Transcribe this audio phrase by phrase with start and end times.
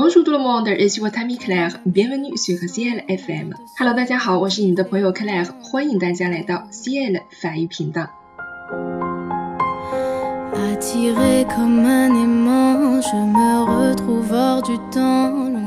[0.00, 1.80] Bonjour tout le monde, i s your Tommy Claire.
[1.84, 3.50] Bienvenue sur CL FM.
[3.76, 8.08] Hello，大家好，我是你们的朋友 Claire，欢迎大家来到 CL 法语频道。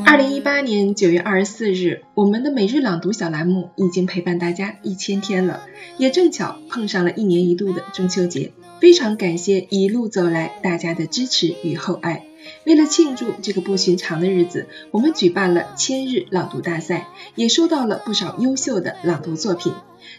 [0.06, 5.60] 二零一八年九月二十四日，我们的每日朗读小栏目已经陪伴大家一千天了，
[5.98, 8.54] 也正巧碰上了一年一度的中秋节。
[8.80, 12.24] 非常感谢一路走来大家的支持与厚爱。
[12.64, 19.74] 为了庆祝这个不寻常的日子，我们举办了千日朗读大赛，也收到了不少优秀的朗读作品。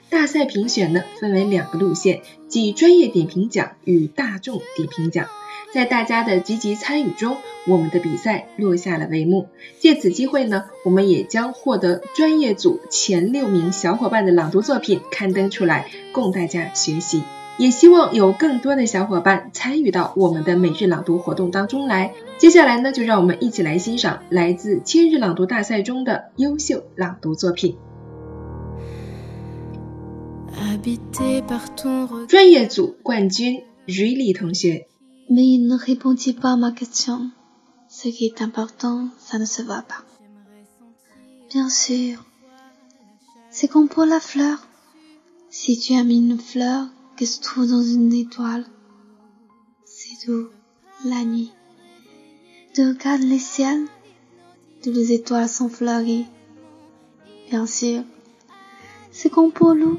[0.08, 5.28] 大赛评选呢分为两个路线，即专业点评奖与大众点评奖。
[5.72, 9.48] 在大家的积极参与中，我们的比赛落下了帷幕。
[9.78, 17.22] 借此机会呢，我们也将获得专业组前六名小伙伴的朗读作品刊登出来，供大家学习。
[17.62, 22.12] 也希望有更多的小伙伴参与到我们的每日朗读活动当中来。
[22.36, 27.76] 接下来呢，就让我们一起来欣赏来自千日朗读大赛中的优秀朗读作品。
[32.26, 34.88] 专业组冠军 r i l y 同学。
[47.21, 48.65] qui se trouve dans une étoile,
[49.85, 50.49] c'est doux,
[51.05, 51.51] la nuit.
[52.73, 53.85] Tu regardes les ciels,
[54.83, 56.25] toutes les étoiles sont fleuries.
[57.49, 58.03] Bien sûr.
[59.11, 59.97] C'est comme pour l'eau.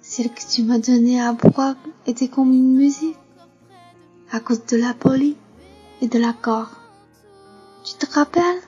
[0.00, 1.76] Celle que tu m'as donnée à boire
[2.06, 3.16] était comme une musique
[4.30, 5.36] à cause de la poly
[6.00, 6.70] et de l'accord.
[7.84, 8.62] Tu te rappelles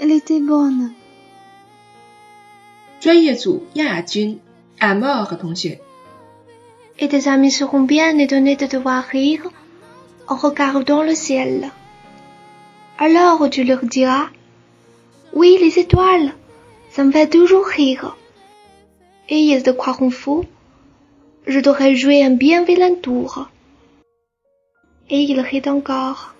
[0.00, 0.92] Elle était bonne.
[3.00, 4.40] 专业组亚军
[4.80, 5.80] Amor 同学。
[6.99, 9.49] et tes amis seront bien étonnés de te voir rire
[10.27, 11.71] en regardant le ciel.
[12.97, 14.27] Alors tu leur diras
[15.33, 16.33] Oui, les étoiles,
[16.91, 18.15] ça me fait toujours rire.
[19.29, 20.45] Et ils te croiront fou.
[21.47, 23.47] Je t'aurais joué un bien vilain tour.
[25.09, 26.33] Et ils rient encore.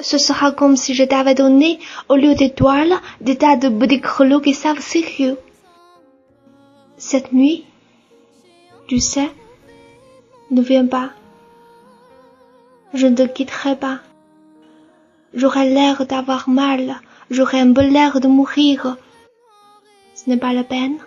[0.00, 1.78] Ce sera comme si je t'avais donné,
[2.08, 5.38] au lieu d'étoiles, des tas de petits grelots qui savent sérieux.
[6.96, 7.64] Cette nuit,
[8.90, 9.30] tu sais,
[10.50, 11.10] ne viens pas.
[12.92, 14.00] Je ne te quitterai pas.
[15.32, 18.96] J'aurai l'air d'avoir mal, j'aurai un peu l'air de mourir.
[20.16, 20.98] Ce n'est pas la peine.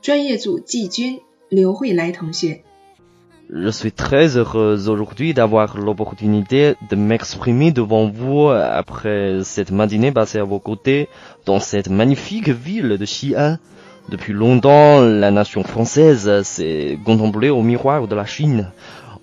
[0.00, 2.65] 专业组季军刘慧来同学。
[3.48, 10.44] Je suis très heureuse aujourd'hui d'avoir l'opportunité de m'exprimer devant vous après cette matinée passée à
[10.44, 11.08] vos côtés
[11.44, 13.58] dans cette magnifique ville de Xi'an.
[14.08, 18.72] Depuis longtemps, la nation française s'est contemplée au miroir de la Chine.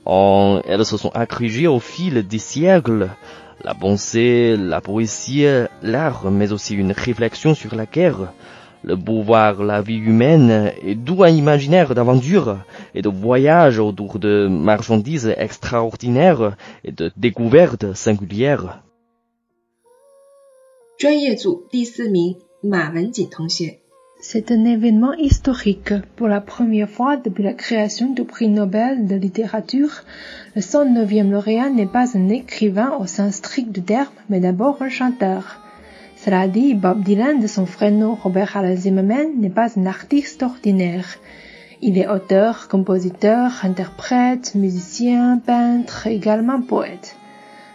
[0.08, 3.10] Elles se sont agrégées au fil des siècles.
[3.66, 5.46] La pensée, la poésie,
[5.82, 8.32] l'art, mais aussi une réflexion sur la guerre,
[8.84, 12.58] le pouvoir, la vie humaine et d'où un imaginaire d'aventure
[12.95, 18.83] et de voyage autour de marchandises extraordinaires et de découvertes singulières.
[20.99, 23.79] 专业组第四名马文锦同学。
[24.21, 25.95] C'est un événement historique.
[26.17, 30.03] Pour la première fois depuis la création du prix Nobel de littérature,
[30.57, 34.89] le 109e lauréat n'est pas un écrivain au sens strict du terme, mais d'abord un
[34.89, 35.61] chanteur.
[36.17, 40.43] Cela dit, Bob Dylan, de son vrai nom Robert Alan Zimmerman, n'est pas un artiste
[40.43, 41.07] ordinaire.
[41.83, 47.17] Il est auteur, compositeur, interprète, musicien, peintre, également poète.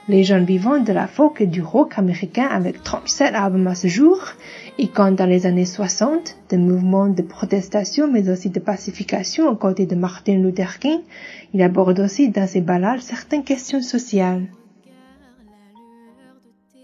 [0.10, 4.20] Légende vivante de la folk et du rock américain avec 37 albums à ce jour,
[4.78, 9.56] et quand dans les années 60, des mouvements de protestation mais aussi de pacification aux
[9.56, 11.00] côtés de Martin Luther King,
[11.54, 14.48] il aborde aussi dans ses ballades certaines questions sociales.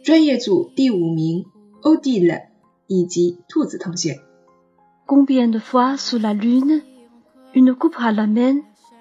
[0.02, 1.46] 专业组第五名
[1.82, 2.48] 欧弟了
[2.88, 4.22] 以及兔子同学。
[5.06, 6.82] Combien de fois sous la lune,
[7.55, 8.57] une coupe à la main,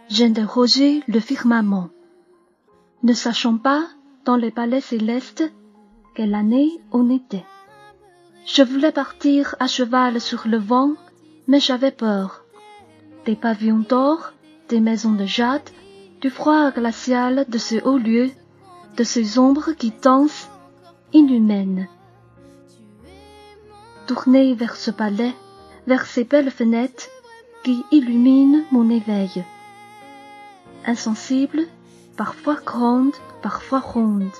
[0.09, 1.89] j'interrogeais le firmament,
[3.01, 3.83] ne sachant pas,
[4.25, 5.43] dans les palais célestes,
[6.13, 7.45] quelle année on était.
[8.45, 10.91] Je voulais partir à cheval sur le vent,
[11.47, 12.45] mais j'avais peur.
[13.25, 14.33] Des pavillons d'or,
[14.69, 15.69] des maisons de jade,
[16.21, 18.29] du froid glacial de ce haut lieu,
[18.97, 20.49] de ces ombres qui dansent,
[21.11, 21.87] inhumaines.
[24.05, 25.33] Tourné vers ce palais,
[25.87, 27.09] vers ces belles fenêtres
[27.63, 29.43] qui illumine mon éveil.
[30.85, 31.63] Insensible,
[32.17, 34.31] parfois grande, parfois ronde.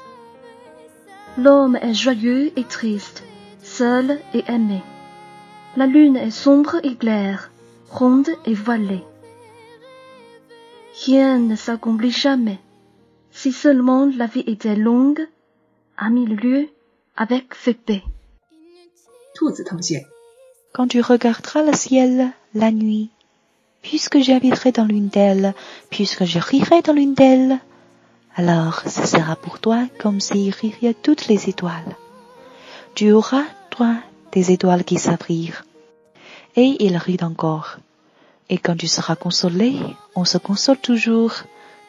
[1.38, 3.24] L'homme est joyeux et triste,
[3.64, 4.81] seul et aimé.
[5.75, 7.50] La lune est sombre et claire,
[7.90, 9.04] ronde et voilée.
[11.06, 12.60] Rien ne s'accomplit jamais.
[13.31, 15.28] Si seulement la vie était longue,
[15.98, 16.70] à mille lieues,
[17.16, 18.04] avec Fépé.
[20.74, 23.10] Quand tu regarderas le ciel la nuit,
[23.83, 25.53] puisque j'habiterai dans l'une d'elles,
[25.91, 27.59] puisque je rirai dans l'une d'elles,
[28.35, 31.95] alors ce sera pour toi comme si riraient toutes les étoiles.
[32.95, 33.95] Tu auras, toi,
[34.31, 34.97] des étoiles qui
[35.27, 35.65] rire.
[36.56, 37.77] Et il rit encore.
[38.50, 39.75] Et quand tu seras consolé,
[40.15, 41.33] on se console toujours,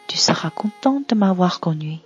[0.07, 1.99] tu seras content de m'avoir connu.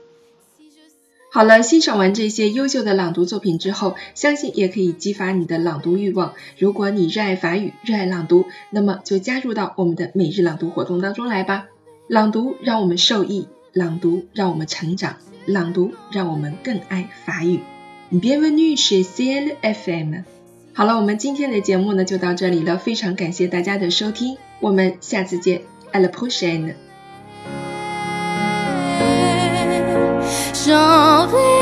[1.31, 6.33] 好了，欣赏完这些优秀的朗读作品之后，相信也可以激发你的朗读欲望。
[6.57, 11.67] 如果你热爱法语，热爱朗读，那么就加入到我们的每日朗读活动当中来吧。
[12.07, 17.61] 朗读让我们受益，朗读让我们成长，朗读让我们更爱法语。
[18.11, 20.23] Bienvenue chez CL FM。
[20.73, 25.61] 好了，我们今天的节目呢就到这里了，非常感谢大家的收听，我们下次见
[25.93, 26.88] ，à la prochaine。
[30.69, 31.58] j'en vais.